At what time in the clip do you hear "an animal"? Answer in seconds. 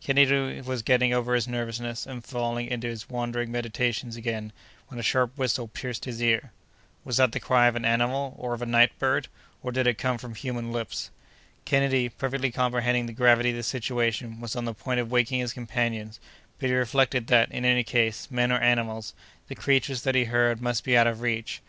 7.74-8.36